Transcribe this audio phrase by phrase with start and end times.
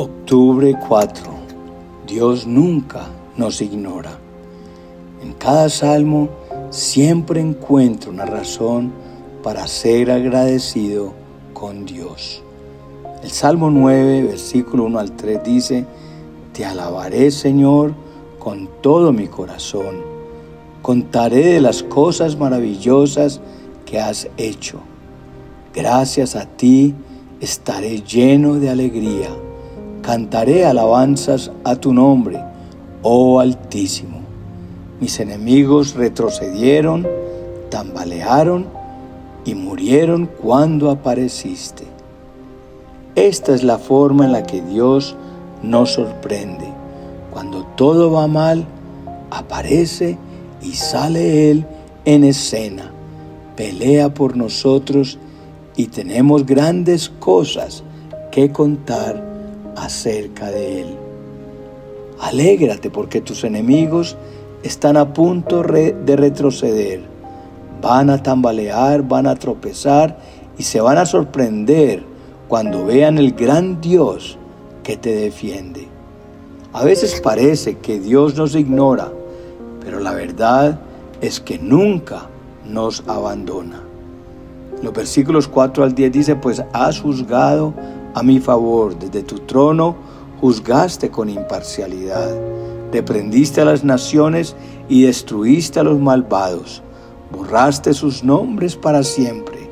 [0.00, 1.24] Octubre 4.
[2.06, 4.16] Dios nunca nos ignora.
[5.20, 6.28] En cada salmo
[6.70, 8.92] siempre encuentro una razón
[9.42, 11.14] para ser agradecido
[11.52, 12.44] con Dios.
[13.24, 15.84] El Salmo 9, versículo 1 al 3 dice,
[16.52, 17.92] Te alabaré Señor
[18.38, 19.96] con todo mi corazón,
[20.80, 23.40] contaré de las cosas maravillosas
[23.84, 24.78] que has hecho.
[25.74, 26.94] Gracias a ti
[27.40, 29.30] estaré lleno de alegría
[30.08, 32.42] cantaré alabanzas a tu nombre,
[33.02, 34.20] oh Altísimo.
[35.02, 37.06] Mis enemigos retrocedieron,
[37.68, 38.64] tambalearon
[39.44, 41.84] y murieron cuando apareciste.
[43.16, 45.14] Esta es la forma en la que Dios
[45.62, 46.68] nos sorprende.
[47.30, 48.64] Cuando todo va mal,
[49.30, 50.16] aparece
[50.62, 51.66] y sale Él
[52.06, 52.92] en escena,
[53.56, 55.18] pelea por nosotros
[55.76, 57.84] y tenemos grandes cosas
[58.30, 59.27] que contar
[59.84, 60.96] acerca de Él.
[62.20, 64.16] Alégrate porque tus enemigos
[64.62, 67.00] están a punto de retroceder.
[67.80, 70.18] Van a tambalear, van a tropezar
[70.58, 72.02] y se van a sorprender
[72.48, 74.36] cuando vean el gran Dios
[74.82, 75.86] que te defiende.
[76.72, 79.12] A veces parece que Dios nos ignora,
[79.84, 80.80] pero la verdad
[81.20, 82.26] es que nunca
[82.66, 83.82] nos abandona.
[84.82, 87.74] Los versículos 4 al 10 dice, pues has juzgado
[88.14, 88.98] a mi favor.
[88.98, 89.96] Desde tu trono
[90.40, 92.30] juzgaste con imparcialidad.
[92.92, 94.56] Reprendiste a las naciones
[94.88, 96.82] y destruiste a los malvados.
[97.30, 99.68] Borraste sus nombres para siempre.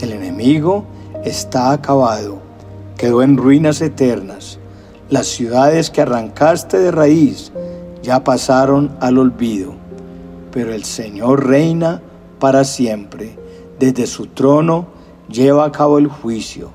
[0.00, 0.84] El enemigo
[1.24, 2.38] está acabado.
[2.96, 4.58] Quedó en ruinas eternas.
[5.10, 7.52] Las ciudades que arrancaste de raíz
[8.02, 9.74] ya pasaron al olvido.
[10.50, 12.00] Pero el Señor reina
[12.38, 13.36] para siempre.
[13.78, 14.86] Desde su trono
[15.28, 16.70] lleva a cabo el juicio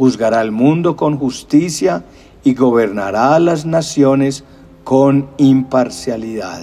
[0.00, 2.04] juzgará al mundo con justicia
[2.42, 4.44] y gobernará a las naciones
[4.82, 6.62] con imparcialidad.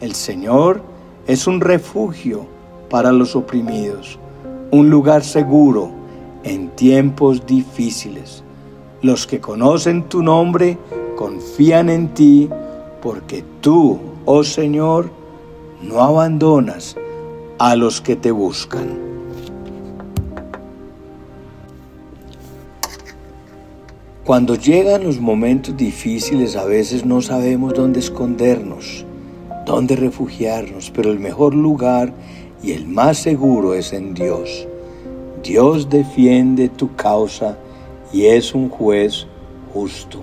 [0.00, 0.80] El Señor
[1.26, 2.46] es un refugio
[2.88, 4.18] para los oprimidos,
[4.70, 5.90] un lugar seguro
[6.42, 8.42] en tiempos difíciles.
[9.02, 10.78] Los que conocen tu nombre
[11.16, 12.48] confían en ti
[13.02, 15.10] porque tú, oh Señor,
[15.82, 16.96] no abandonas
[17.58, 19.17] a los que te buscan.
[24.28, 29.06] Cuando llegan los momentos difíciles a veces no sabemos dónde escondernos,
[29.64, 32.12] dónde refugiarnos, pero el mejor lugar
[32.62, 34.68] y el más seguro es en Dios.
[35.42, 37.56] Dios defiende tu causa
[38.12, 39.26] y es un juez
[39.72, 40.20] justo.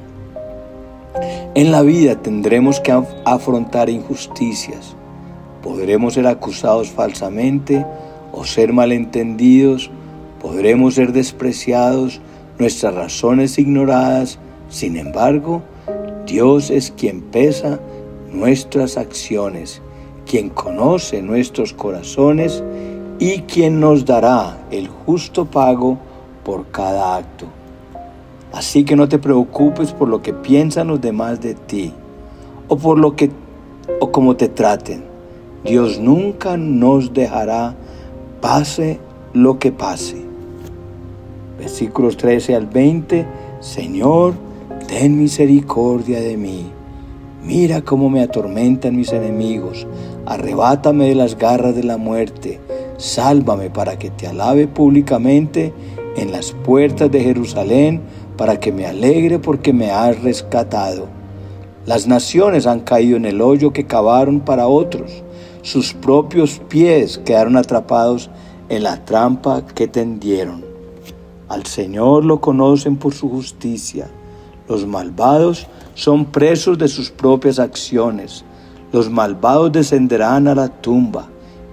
[1.55, 2.91] En la vida tendremos que
[3.25, 4.95] afrontar injusticias.
[5.63, 7.83] Podremos ser acusados falsamente
[8.31, 9.89] o ser malentendidos.
[10.39, 12.21] Podremos ser despreciados
[12.59, 14.39] nuestras razones ignoradas.
[14.69, 15.61] Sin embargo,
[16.25, 17.79] Dios es quien pesa
[18.31, 19.81] nuestras acciones,
[20.25, 22.63] quien conoce nuestros corazones
[23.19, 25.97] y quien nos dará el justo pago
[26.43, 27.45] por cada acto.
[28.51, 31.93] Así que no te preocupes por lo que piensan los demás de ti
[32.67, 33.29] o por lo que
[33.99, 35.03] o cómo te traten.
[35.63, 37.75] Dios nunca nos dejará
[38.41, 38.99] pase
[39.33, 40.25] lo que pase
[41.57, 43.25] versículos 13 al 20,
[43.59, 44.33] Señor,
[44.87, 46.71] ten misericordia de mí.
[47.43, 49.85] Mira cómo me atormentan mis enemigos,
[50.25, 52.59] arrebátame de las garras de la muerte,
[52.97, 55.73] sálvame para que te alabe públicamente
[56.17, 58.01] en las puertas de Jerusalén,
[58.37, 61.07] para que me alegre porque me has rescatado.
[61.85, 65.23] Las naciones han caído en el hoyo que cavaron para otros,
[65.61, 68.29] sus propios pies quedaron atrapados
[68.69, 70.74] en la trampa que tendieron.
[71.47, 74.07] Al Señor lo conocen por su justicia.
[74.67, 78.43] Los malvados son presos de sus propias acciones.
[78.91, 81.27] Los malvados descenderán a la tumba.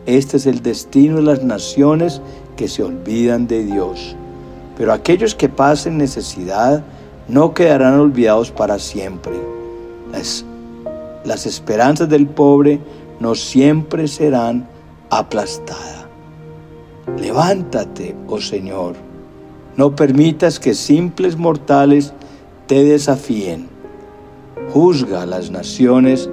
[0.05, 2.21] Este es el destino de las naciones
[2.57, 4.15] que se olvidan de Dios.
[4.77, 6.85] Pero aquellos que pasen necesidad
[7.29, 9.33] no quedarán olvidados para siempre.
[10.13, 10.45] Las,
[11.25, 12.79] las esperanzas del pobre
[13.21, 14.69] no siempre serán
[15.09, 16.05] aplastadas.
[17.17, 19.12] Levántate, oh Señor
[19.77, 22.13] no permitas que simples mortales
[22.67, 23.69] te desafíen.
[24.73, 26.29] Juzga a las naciones,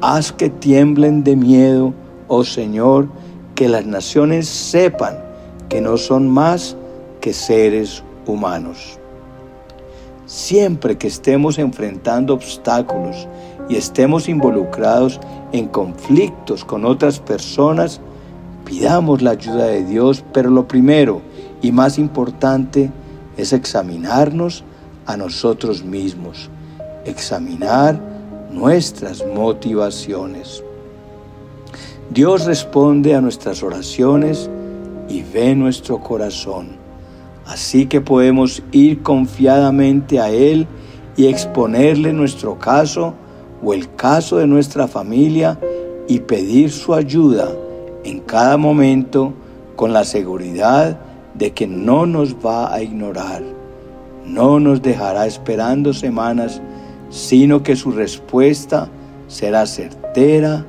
[0.00, 1.94] haz que tiemblen de miedo,
[2.28, 3.08] oh Señor,
[3.54, 5.18] que las naciones sepan
[5.68, 6.76] que no son más
[7.20, 8.98] que seres humanos.
[10.26, 13.28] Siempre que estemos enfrentando obstáculos
[13.68, 15.20] y estemos involucrados
[15.52, 18.00] en conflictos con otras personas,
[18.64, 21.22] pidamos la ayuda de Dios, pero lo primero
[21.62, 22.90] y más importante
[23.36, 24.64] es examinarnos
[25.06, 26.50] a nosotros mismos,
[27.04, 28.00] examinar
[28.50, 30.62] nuestras motivaciones.
[32.10, 34.50] Dios responde a nuestras oraciones
[35.08, 36.76] y ve nuestro corazón.
[37.46, 40.66] Así que podemos ir confiadamente a Él
[41.16, 43.14] y exponerle nuestro caso
[43.62, 45.58] o el caso de nuestra familia
[46.06, 47.48] y pedir su ayuda
[48.04, 49.32] en cada momento
[49.76, 50.98] con la seguridad
[51.38, 53.42] de que no nos va a ignorar,
[54.24, 56.60] no nos dejará esperando semanas,
[57.10, 58.88] sino que su respuesta
[59.28, 60.64] será certera,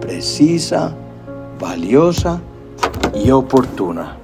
[0.00, 0.94] precisa,
[1.60, 2.40] valiosa
[3.14, 4.16] y oportuna.